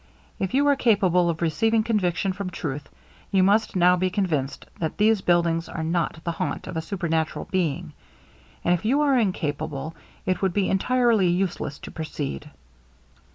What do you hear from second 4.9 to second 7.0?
these buildings are not the haunt of a